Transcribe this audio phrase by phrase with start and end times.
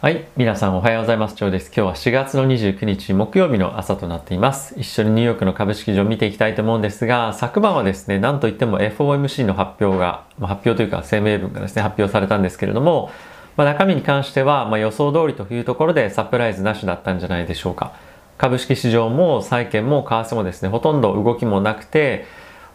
[0.00, 0.28] はい。
[0.36, 1.34] 皆さんおはようございます。
[1.34, 1.72] 長です。
[1.74, 4.78] 今日は4月の29日木曜日の朝となっています。
[4.78, 13.10] 一緒にニューヨークの株式市場を見ていきたいと思うんですが、昨晩はですね、なんといっても FOMC の発表が、まあ、発表というか声明文がですね、発表されたんですけれども、
[13.56, 17.92] まあ、中身に関しては、まあ、予想通りというところでサプライズなしだったんじゃないでしょうか。
[18.36, 22.24] 株式市場も債券も為替もですね、ほとんど動きもなくて、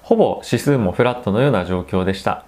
[0.01, 2.43] ほぼ指数もフラットのような状況でした。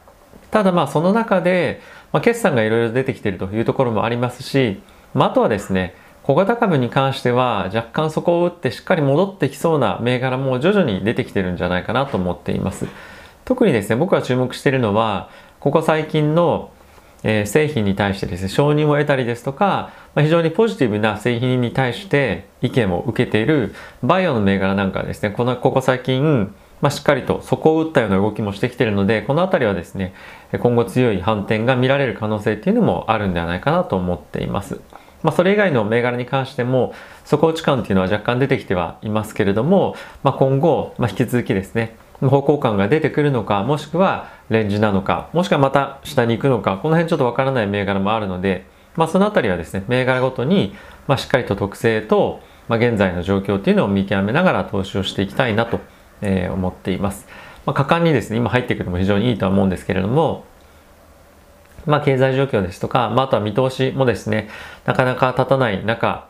[0.51, 1.79] ただまあその中で、
[2.15, 4.79] まあ、決算がいろいろ出てきているというところもありますし、
[5.13, 12.87] まあ、あとはですね小型株に関しては若干そこを打ってしっかり戻ってきそうな銘柄も徐々に出てきてるんじゃないかなと思っています。
[13.43, 16.71] 特にですね僕が注目しているのはここ最近の
[17.23, 30.13] え製品に対してですね承認を得たりですとか、まあ、非常にポジティブな製品に対して意見を受けているバイオの銘柄なんかですねこのここ最近まあ、しっかりと底を打ったような動きもしてきているのでこの辺りはですね
[30.59, 34.79] 今後強い反転が見られる可能性っていうのもあるんではないかなと思っています。
[35.23, 50.75] まあ、それ以外の銘柄に関しても底打ち感っていうのは若干出てきてはいますけれども、まあ、今後、まあ、引き続きですね方向感が出てくるのかもしくはレンジなのかもしくはまた下に行くのかこの辺ちょっとわからない銘柄もあるので、まあ、その辺りはですね銘柄ごとに、
[51.07, 55.79] ま、しっかりと特性と、ま、現在の状況っていうのを見極めながら投資をしていきたいなと
[56.21, 57.27] え、思っています。
[57.65, 60.45] まあ、果敢にですね、今入ってくるのも非常にいいとは思うんですけれども、
[61.85, 64.49] まあ、経済状況ですとか、まあ、あとは見通しもですね、
[64.85, 66.27] なかなか立たない中、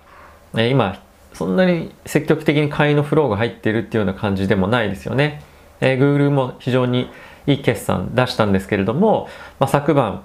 [0.54, 1.02] えー、今、
[1.34, 5.42] そんなに積極的に買いのフローが入っているっていうような感じでもないですよね。
[5.82, 7.10] えー、Google も非常に
[7.48, 9.28] いい決算出したんですけれども、
[9.60, 10.24] まあ、昨晩、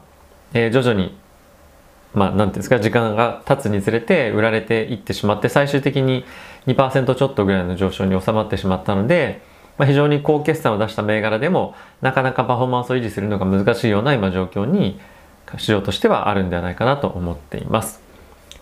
[0.55, 1.19] えー、徐々に
[2.13, 6.25] まあ、なんていうんですか時間が経つにつれて売られていってしまって最終的に
[6.67, 9.41] 2%ちょっとぐらいの上昇に収まってしまったので、
[9.81, 15.01] まあ、非常に高決算を出した銘柄でもなかなかパフォーマンスを維持するのが難しいような今状況に
[15.57, 17.99] 市場としてはあるんではないかなと思っています。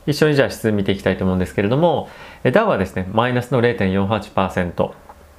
[0.06, 2.08] 一緒にじゃあ指数見ていきたいと思うんですけれども、
[2.52, 4.92] ダウはですね、マイナスの0.48%、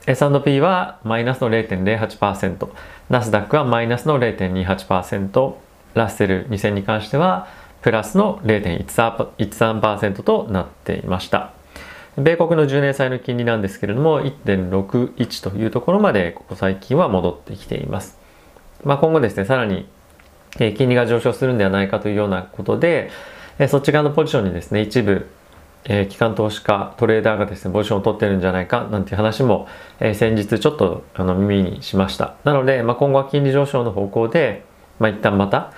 [0.05, 2.69] S&P はマイナスの0.08%、
[3.09, 5.53] ナスダックはマイナスの0.28%、
[5.93, 7.47] ラッセル2000に関しては
[7.81, 11.53] プラスの0.13%となっていました。
[12.19, 18.17] 米国の10年債の金利なんですけれども1.61というところまでここ最近は戻ってきています。
[18.83, 19.87] まあ、今後ですねさらに
[20.57, 23.11] 金利が上昇するんではないかというようなことで
[23.67, 25.27] そっち側のポジションにですね一部
[25.85, 29.67] え機関投資家トレーダーがですねポジションを取ってるんじゃないかなんていう話も、
[29.99, 34.65] え先日ちょっとあの耳にしましたなので、まあ、今後は金利上昇の方向で、
[34.99, 35.71] まあ、一旦また、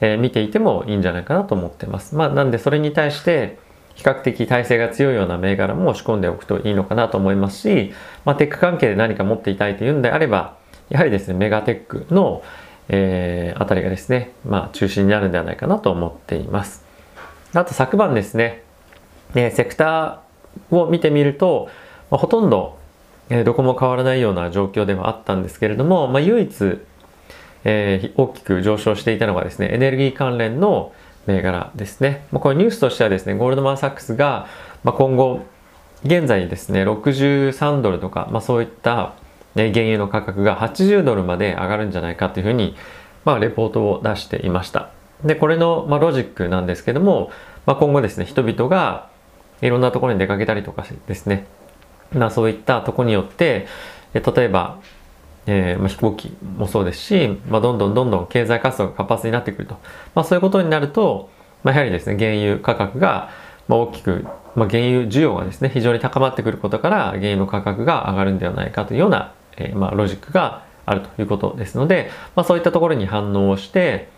[0.00, 2.14] えー、見ていてもいいんじゃないかなと思ってます。
[2.14, 3.58] まあ、なんでそれに対して
[3.94, 7.92] 比較的体制が強いような銘柄も仕込んでおくといいのかなと思いますし、
[8.24, 10.56] まあ、テック関係で何か持っていたいというんであれば
[10.88, 12.42] やはりですねメガテックの、
[12.88, 16.84] えー、あたりがですね、まあ、中心になるんではないかなと思っています。
[17.54, 18.62] あと昨晩ですね、
[19.34, 21.68] ねセクターを見てみると、
[22.10, 22.78] まあ、ほとんど、
[23.28, 26.80] えー、どこも変わらないような状況ではあったんですけれども、まあ、唯一
[27.64, 30.92] えー、大きく上昇していたのがですね、エネルギー関連の
[31.26, 32.26] 銘柄ですね。
[32.32, 34.46] まあ、これニュースとしてはですね、ゴールドマン・サックスが、
[34.84, 35.42] まあ、今後、
[36.04, 39.14] 現在ですね、63ドルとか、まあ、そういった、
[39.54, 42.74] ね、原油の価格が80ドルまで上がるんじゃないかというふうに、
[43.24, 44.90] まあ、レポートを出していました。
[45.24, 47.30] で、これの、まあ、ロジックなんですけども、
[47.66, 49.08] まあ、今後ですね、人々が
[49.60, 51.46] いろんなところに出かけたりとかですね、
[52.12, 53.66] まあ、そういったとこによって、
[54.14, 54.78] 例えば、
[55.46, 59.74] えーまあ、飛行機もそうですし、まあ、どんどんどんどん経済活動が活発になってくると、
[60.14, 61.30] まあ、そういうことになると、
[61.64, 63.30] まあ、やはりですね原油価格が
[63.68, 74.08] 大きく、まあ、原油需要がですね非常に高まってくることから原油の価格が上がるんではないかというような、えーまあ、ロジックがあるということですので、まあ、そういったところに反応をして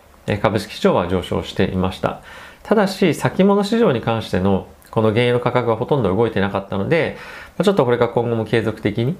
[0.41, 2.21] 株式市場は上昇していました。
[2.63, 7.17] ただし先物市場に関してのこの原油の価格がほとんど動いてなかったので
[7.57, 9.15] まあちょっとこれが今後も継続的に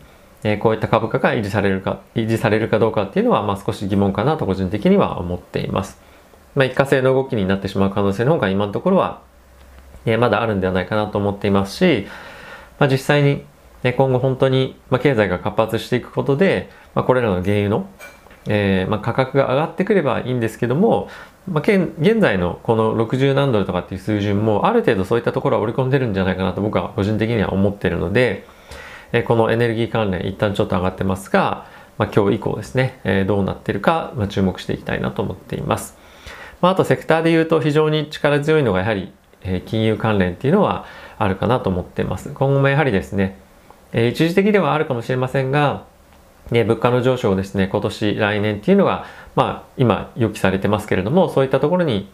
[0.48, 6.00] えこういった株価が維持されるか、維持されるかどうかっていうのは、まあ少し疑問かなと個人的には思っています。
[6.54, 9.22] まあ一過性の動きになってしまう可能性の方が今のところは、
[10.06, 12.06] えまだあるんではないかなと思っていますし、
[12.78, 13.44] まあ実際に、
[13.82, 17.90] ね、今後本当に、ま、経済が活発していくことで、ま、これらの原油の、
[18.48, 21.10] えーま、価格が上がってくればいいんですけども、
[21.50, 28.46] まあ、現在のこの60何ドルとかっていう水準もある程度そういったところは織り込んでるんじゃないかなと僕は個人的には思ってるので、
[29.12, 31.68] えこのエネルギー関連一旦ちょっと上がってますが、
[31.98, 35.98] まあ、今日以降ですね、えどうなってるか、まあ、注目していきたいなと思っています。
[36.62, 39.12] まあ、あとセクターで言うと非常に力強いのがやはり、
[39.44, 40.86] え金融関連っていうのは
[41.18, 42.30] あるかなと思っています。
[42.34, 43.38] 今後もやはりですね、
[43.94, 45.86] え一時的ではあるかもしれませんが、
[46.52, 49.06] ね、物価の上昇をですね、今年来年っていうのが、
[49.36, 52.10] まあ今予期されてますけれども、そういったところに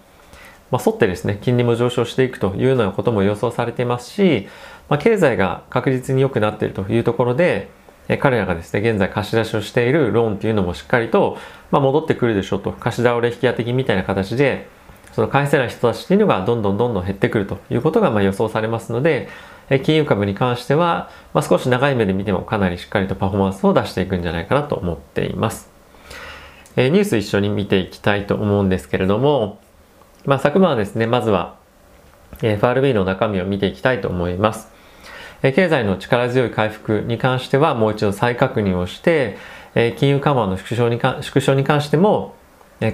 [0.71, 4.47] まあ、沿ってですね、金利も上昇していくというようなことも予想されていますし、
[4.89, 7.69] まあ、経済が確実に良くなっているというところで、
[8.07, 11.37] え彼らがですね、現在貸し出しをしているローンっていうのもしっかりと、
[11.71, 14.67] まあ、戻ってくるでしょうと、貸し倒れ引き当て金みたいな形で、
[15.13, 19.29] その返せない人たちっていうのがどんどんどんどん減ってくるということがま予想されますので、
[19.69, 25.69] え金融株に関しては、まあ、少し長い目で見てもかなりしっかりとパフォーマンスを出していくんじゃないかなと思っています。
[26.75, 29.59] えニュース一緒に見ていきたいと思うんですけれども、
[30.25, 31.55] まあ、昨晩はですね、まずは、
[32.41, 34.71] FRB の中身を見ていきたいと思います。
[35.41, 39.37] 経済の力強い回復に関してはもう一度再確認をして、
[39.97, 42.35] 金融緩和の縮小に縮小に関しても、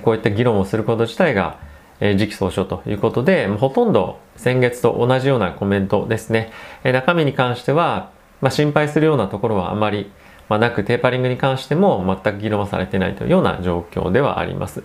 [0.04, 1.58] こういった議論をすること自体が、
[2.00, 6.52] 時期尚早ということで、ほとんど先月と同じようなコメントですね。
[6.84, 10.10] 中身に関しては、まあ、心配するようなところはあまり、
[10.48, 14.84] まあ、なく、テーパリングに関しても全く議論はされてないというような状況ではあります。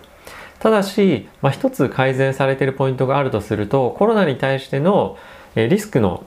[0.63, 5.17] ただし、まあ、一つ改善されているポイントがあるとすると、コロナに対しての
[5.55, 6.23] リスクの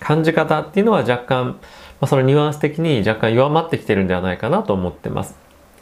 [0.00, 1.58] 感じ方っていうのは若干、ま
[2.00, 5.36] あ、そのニュアンス的に若干弱まってきてるんではないかなと思ってます。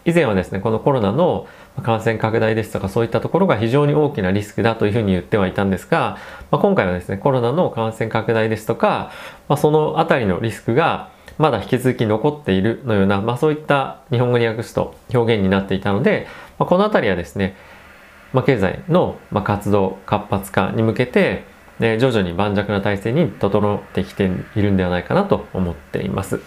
[0.05, 1.47] 以前はですね、このコロナの
[1.83, 6.19] 感染拡大ですとかそういったところが非常に大きなリスクだというふうに言ってはいたんですが、
[6.51, 9.13] まあ、今回はですね、コロナの感染拡大ですとか、
[9.49, 11.09] まあ、そのあたりのリスクが
[11.39, 16.27] まだ引き続き残っているのような、まあ、そういった日本語に訳すと表現になっていたので、
[16.59, 17.57] まあ、このあたりはですね、
[18.33, 21.45] まあ、経済の活動活発化に向けて、
[21.79, 26.41] ね、徐々に盤石な体制に整ってきているんではないかなと思っています。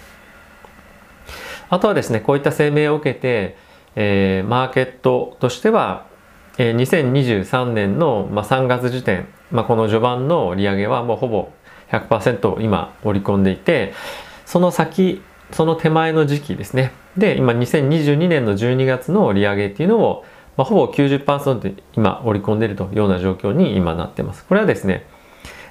[1.70, 3.56] あとはですね、こういった声明を受けて、
[3.96, 6.06] えー、マーケットとしては、
[6.58, 11.50] えー、2023年の、まあ、3月時点、まあ、この序盤の利上げはもうほぼ
[11.92, 13.94] 100%今織り込んでいて、
[14.46, 16.92] その先、その手前の時期ですね。
[17.18, 20.26] で、今2022年の12月の利上げっていうのを、
[20.62, 24.46] まあ、ほぼ90%今織り込んでいるというような状況に今なってます。
[24.46, 25.08] これはですね、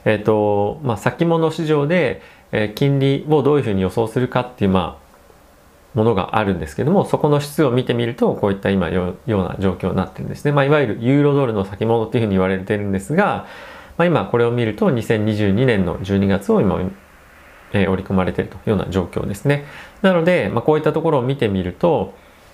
[0.04, 4.98] えっ、ー、と、まあ、先物市場で、えー、金利をどういうふうに予想するかっていう、ま
[5.94, 10.50] あ、ものがあるんですけども、そこの質を見てみると、こういった今ような状況になってるんですね。
[10.50, 13.46] まあ、いわゆるユーロドルの先物っていうふうに言われてるんですが、
[13.96, 16.81] まあ、今これを見ると2022年の12月を今、
[17.72, 19.66] えー、織り込まれているというような状況ですね。
[20.02, 22.12] なので、まあ、こういったところを見てみると、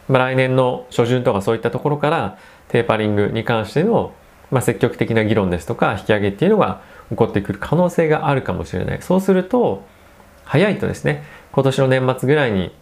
[0.09, 2.39] まあ、来年の初旬とかそういったところから
[2.69, 4.13] テーパリングに関しての、
[4.51, 6.81] まあ、積極的な議論ですとか引き上げっていうのが
[7.11, 9.03] 起こってくる可能性があるかもしれない。
[9.03, 9.85] そうすると、
[10.45, 12.73] 早いとですね、今年の年末ぐらいに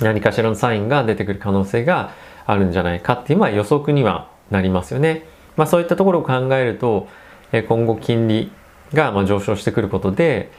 [0.00, 2.12] 何かしらのサインが出てくる可能性が
[2.46, 5.24] あるんじゃないかっていう、まあ、予測にはなりますよね。
[5.56, 7.08] まあ、そういったところを考えると、
[7.52, 8.52] 今後金利
[8.92, 10.50] がま上昇してくることで、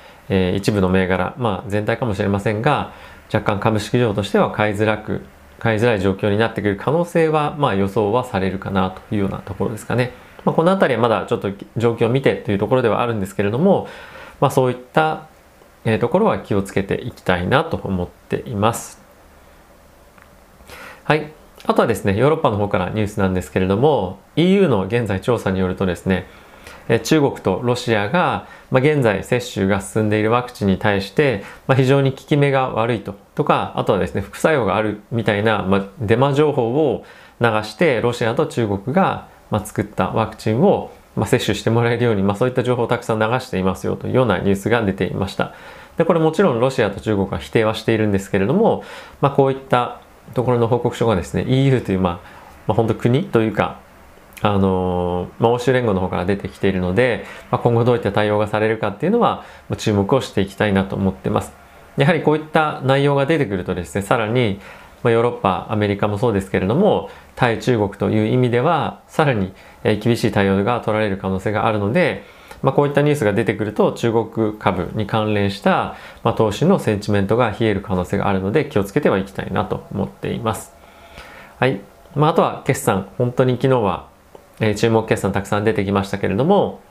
[0.56, 2.94] 一部の銘柄、まあ、全体かもしれませんが
[3.34, 5.24] 若干株式上としては買いづらく
[5.60, 10.14] 買いづらい状況になってくる可能性は、まあ、予想はされるかなというようなところですかね。
[10.46, 13.88] まあ、この辺りはまだちょっと状況を見てというところではあるんですけれども、
[14.40, 15.28] まあ、そういった、
[15.86, 19.02] えところは気をつけていきたいなと思っています。
[21.04, 21.32] はい。
[21.66, 26.26] あとはですね、ヨーロッパの方からニュースなんですけれども、EU の現在調査によるとですね、
[26.98, 33.16] 中国とロシアが、まあ、現在接種が進んでいるワクチンに対して、まあ、非常に効き目が悪いと。
[33.36, 37.06] とかあとはですね副作用があるみたいな、まあ、デマ情報を
[37.40, 45.54] 流してロシアと中国が、まあ、作ったワクチンを、まあ、接種してもらえるように、まあ、そういった情報をたくさん流していますよというようなニュースが出ていました。
[45.98, 48.84] でこれもちろんロシアと中国は否定はしているんですけれども、
[49.22, 50.02] まあ、こういった
[50.34, 52.14] ところの報告書がですね EU という、まあ、
[52.68, 53.80] まあ本当国というか
[54.42, 59.44] あのまあ、欧州連合の方から出てきているので、まあ、今後どういった対応がされるかっていうのは
[59.78, 61.52] 注目をしていきたいなと思ってます。
[61.98, 64.62] やはりこういった内容が出てくるとですねさらに、
[65.04, 69.52] まあ、ヨーロッパアメリカもそうですけれども対中国という意味ではさらに
[69.84, 72.24] 厳しい対応が取られる可能性があるので、
[72.62, 80.74] まあ、こういったニュースが出てくると中国株に関連した、まあ、投資のセンチメントが冷える可能性があるので気をつけてはいきたいなと思っています。
[81.60, 81.82] はい。
[82.16, 84.08] まあ、あとは決算、本当に昨日は、
[84.60, 86.82] えー、注目決算たくさん出てきましたけれども、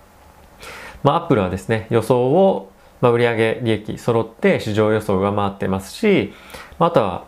[1.03, 2.71] まあ、アップルはですね、予想を、
[3.01, 6.33] まあ、売上利益揃って市場予想を上回ってますし、
[6.79, 7.25] まあ、あとは、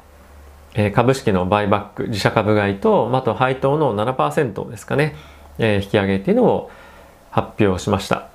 [0.74, 5.14] えー、株式のバイバック、自社株買いと、まあ、あと配当の7%ですかね、
[5.58, 6.70] えー、引き上げっていうのを
[7.30, 8.28] 発表しました。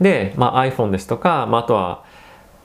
[0.00, 2.04] で、まあ、iPhone ですとか、まあ、あとは、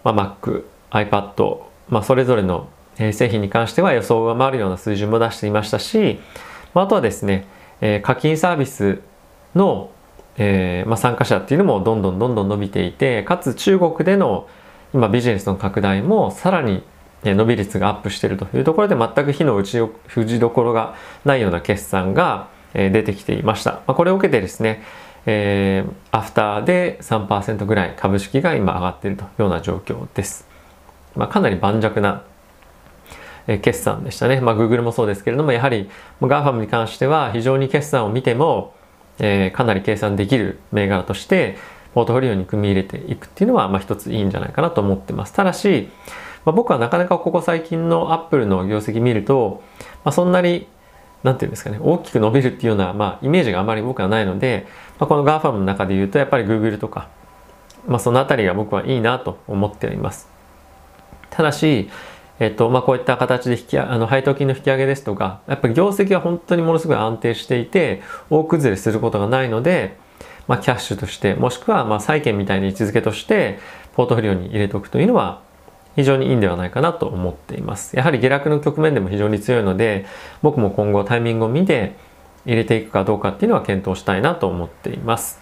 [0.03, 1.59] まあ、Mac、iPad、
[1.89, 6.19] まあ、それぞれの製品に関しては予想を上回るような水準も出していましたし、
[6.73, 7.45] まあ、あとはですね、
[7.81, 9.01] えー、課金サービス
[9.55, 9.91] の、
[10.37, 14.47] えーまあ、参加者っていうのもどんどんどんどん伸びていてかつ中国での
[14.93, 16.83] 今ビジネスの拡大もさらに
[17.23, 19.79] 伸び率がアップしているというところで全く火の打ち
[20.39, 23.71] どころがないような決算が出てきていました。
[23.71, 24.83] まあ、これを受けてですね、
[25.25, 30.47] えー、アフターで3%ぐらい株式が今上がっているというような状況です。
[31.15, 32.23] まあ、かなり盤石な
[33.47, 34.41] 決算でしたね。
[34.41, 35.89] まあ、Google もそうですけれども、やはり
[36.21, 38.73] GAFAM に関しては非常に決算を見ても、
[39.19, 41.57] えー、かなり計算できる銘柄として、
[41.93, 45.33] ポートフォリオに組み入れていくっていうのは、まあ、一ついいんじゃないかなと思ってます。
[45.33, 45.89] ただし、
[46.43, 49.63] まあ、僕はなかなかここ最近の Apple の業績見ると、
[50.03, 50.67] まあ、そんなに
[51.25, 54.67] なんていうんですかね、大きく伸びるっていうような、まあ、イメージがあまり僕はないので、
[54.99, 57.09] まあ、この GAFAM の中で言うと、やっぱり Google とか、
[57.87, 60.29] まあ、そのあたりが僕はいいなと思っています。
[61.31, 61.89] ただし、
[62.39, 69.97] えっとまあ、こういった形で引きあの配当金の引き上げですとかやっぱり業績は本当にものすごい安定していて大崩れすることがないので、
[70.47, 73.59] まあ、キャッシュとしてもしくはまあ債券みたいな位置づけとして
[73.95, 75.41] ポートフォリオに入れておくというのは
[75.95, 77.95] 非常にいいんではないかなと思っています。
[77.95, 80.05] やはり下落の局面でも非常に強いので
[80.41, 81.95] 僕も今後タイミングを見て
[82.45, 85.39] 入れていくかどうかっていうのは検討したいなと思っています、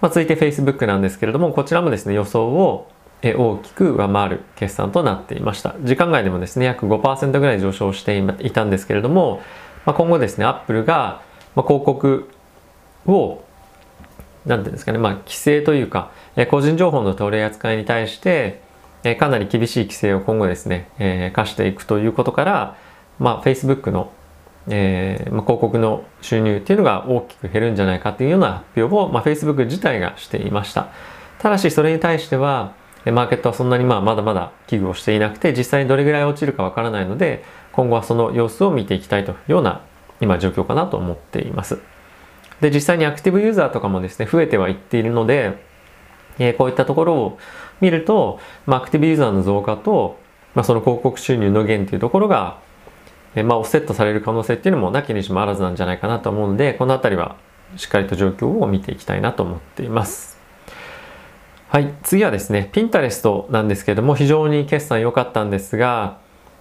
[0.00, 2.90] まあ、続いて Facebook なんですけれどもこちらもですね予想を
[3.32, 5.74] 大きく上回る決算となっていました。
[5.82, 9.40] 時間外でもですね、約5%ぐらい上昇していたんですけれども、
[9.86, 11.22] まあ、今後ですね、アップルが、
[11.54, 12.28] 広告
[13.06, 13.42] を、
[14.44, 16.10] なんていうんですかね、まあ、規制というか、
[16.50, 18.60] 個人情報の取り扱いに対して、
[19.18, 22.76] かなり厳しい規制を今後ですね、え、課していくということから、
[23.18, 24.10] まあ、Facebook の、
[24.68, 30.88] えまあ、広告の収入っていうのが大きく減るんじゃないかというような発表を、まあ、Facebook 自体がしていました。
[31.38, 32.72] ただし、それに対しては、
[33.12, 39.82] マーケットはそんなにまあまだまだ危惧をしていなくて実際にどれぐらい落ちるかわからないので今後はその様子を見ていきたいというような
[40.20, 41.78] 今状況かなと思っています。
[42.60, 45.58] で実際にアクティブユーザーとかもですね増えてはいっているので、
[46.38, 47.38] えー、こういったところを
[47.80, 50.18] 見ると、まあ、アクティブユーザーの増加と、
[50.54, 52.60] まあ、その広告収入の減というところが、
[53.34, 57.36] えー、まあ、オフセットされる可能性っていうのもなきにしもあらずなんじゃないかなと思うのでこの辺りは
[57.76, 60.43] しっかりと状況を見ていきたいなと思っています。
[61.74, 66.20] はい、次はですね、ピンタレストなんですけれども、非常に決算良かったんですが、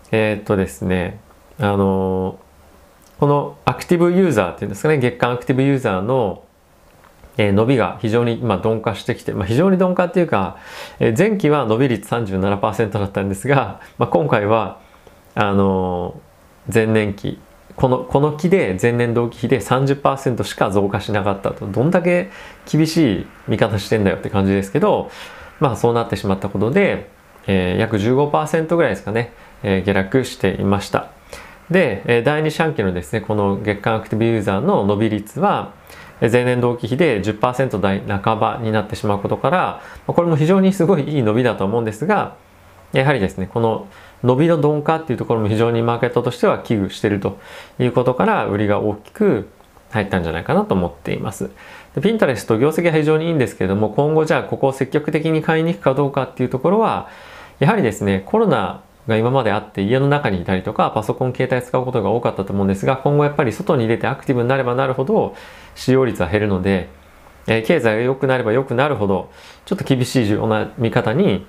[0.09, 1.19] えー、っとですね、
[1.59, 2.39] あの
[3.19, 6.43] このアクティブユーザーっていうんですかね、月間アクティブユーザーの、
[7.37, 10.57] えー、伸びが非常に今鈍化してきて、まあ、非常に鈍化っていうか、
[10.97, 14.79] えー、前期は伸び率37%だったんですが、まあ、今回は、
[15.35, 16.19] あの
[16.73, 17.39] 前年期
[17.75, 21.67] このこの期で前年同期比で30%しか増加しなかったと。
[21.67, 22.29] どんだけ
[22.69, 25.09] 厳しい見方してんだよって感じですけど
[25.59, 27.09] まあそうなってしまったことで、
[27.47, 31.09] えー、約15%ぐらいですかね、えー、下落していました。
[31.69, 35.73] で、えー、第2四半期のですねこの月間アクティブユーザーの伸び率は
[36.21, 42.35] 前年同期比で10%台半ばになってしまうことからこれも非常にすごいいい伸びだと思うんですが
[42.93, 43.87] やはりですねこの
[44.23, 47.39] 伸びの鈍化っていうところも非常にマーケットとしては危惧していると
[47.79, 49.49] いうことから売りが大きく
[49.91, 51.51] 入ったんじゃないかなと思っています。
[51.95, 57.09] でピンタレスト業績は非常にいいんですけれども今後じゃあここを積極的に買いに行くかどうかっていうところは
[57.59, 65.35] やはりですねコロナが今まであって家の中にいたりとかパソコン携帯使うことが多かったと思うんですが今後やっぱり外に出てアクティブになればなるほど
[65.75, 66.89] 使用率は減るので、
[67.47, 69.29] えー、経済が良くなれば良くなるほど
[69.65, 71.45] ちょっと厳しいような見方に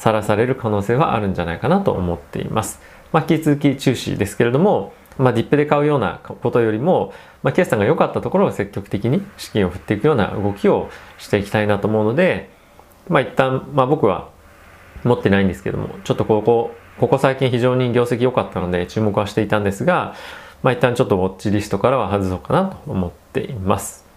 [0.00, 2.80] さらされる可能性はあるんじゃないかなと思っています。
[3.12, 10.88] まあ、引き続き注視ですけれども、まあ、ディップで買うようなことよりも、まあ、決算が良かったところを積極的に資金を振っていくような動きを
[11.18, 12.48] していきたいなと思うので、
[13.10, 14.30] まあ、一旦、まあ、僕は
[15.04, 20.14] 持ってないんですけども、ちょっとここ、ここ最近非常に業績良かったので注目はしていたんですが、
[20.62, 24.09] まあ、一旦ちょっとウォッチリストからは外そうかなと思っています。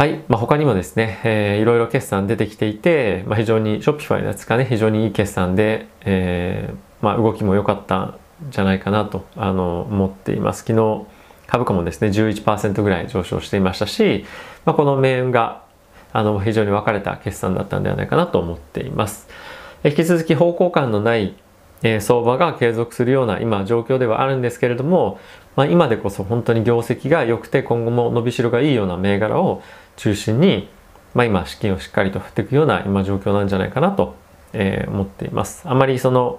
[0.00, 0.24] はい。
[0.28, 10.64] まあ、他にもですね、えー、いろいろ決算出てきていて、まあ、非常に、ショッピファイのやつかね、非常にいい決算で、えー、まあ、動きも良かったんじゃないかなと、あの、思っています。
[10.64, 11.04] 昨日、
[11.46, 14.24] 株価もですね、11%ぐらい上昇していましたし、
[14.64, 15.64] まあ、この命運が、
[16.14, 19.28] あの、非常に分かれた決算だったんではないかなと思っています。
[19.84, 21.34] 引き続き方向感のない、
[21.82, 25.18] えー、相場が継続するような今状況ではあるんですけれども、
[25.56, 29.62] まあ、今でこそ本当に業績が良くて今後も伸びしろがいいような銘柄を
[30.00, 30.66] 中心に、
[31.12, 34.14] まあ、今資金をしっかりと振っていくような今状況なんじゃないかなと、
[34.54, 35.68] えー、思っています。
[35.68, 36.38] あまりその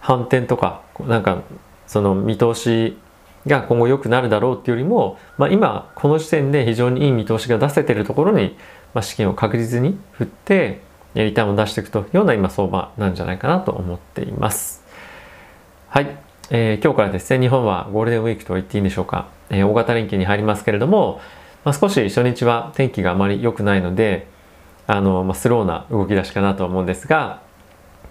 [0.00, 1.42] 反転とかなんか
[1.86, 2.98] その見通し
[3.46, 8.56] が今後良くなるだろうっていうよりも、まあ、今この時点で非常にいい見通しが出せてるところに、
[8.92, 10.82] まあ、資金を確実に振って
[11.14, 14.84] リターンを出していくというような今相場なんじゃないかなと思っています。
[15.88, 16.18] はい、
[16.50, 21.22] えー、今日からですね日本はゴールデンウィークと言っていいんでしょうか、えー、大型連休に入りますけれども、
[21.66, 24.28] まあ、少し初日は天気があまり良くないので、
[24.86, 27.42] あの、まあ、スローな動き出しかなと思うんですが、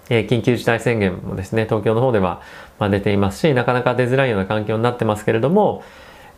[0.10, 2.42] えー、緊急事態宣言もですね、東京の方では、
[2.80, 5.86] まあ、出ていますし、なかなか出づらいような環境になってますけれども、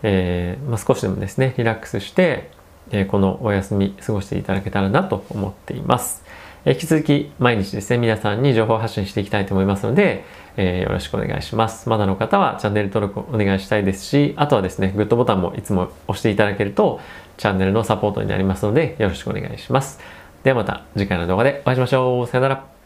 [0.03, 2.51] えー、まあ、少しでもですね、リラックスして、
[2.91, 6.23] えこのお休み過ごしていただけたらなと思っています。
[6.65, 10.23] え引き続き毎日ですね、皆さんに情報発信していきたいと思いますので、
[10.57, 11.87] えー、よろしくお願いします。
[11.87, 16.99] まだの方はチャンネル登録お願いしたいですし、あとはですね、グッドボタンもいつも押していただけると、
[17.37, 19.99] チャンネルのサポートになりますので、よろしくお願いします。
[20.43, 22.27] ではまた次回の動画でお会いしましょう。
[22.27, 22.76] さよなら。